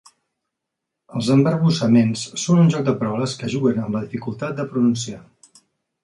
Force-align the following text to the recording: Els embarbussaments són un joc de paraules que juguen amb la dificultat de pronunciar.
Els 1.17 1.27
embarbussaments 1.33 2.23
són 2.43 2.61
un 2.61 2.71
joc 2.75 2.87
de 2.87 2.95
paraules 3.01 3.35
que 3.41 3.49
juguen 3.55 3.83
amb 3.83 3.97
la 3.99 4.01
dificultat 4.07 4.55
de 4.61 4.65
pronunciar. 4.71 5.21